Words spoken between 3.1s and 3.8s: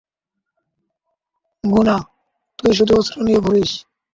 নিয়ে ঘুরিস।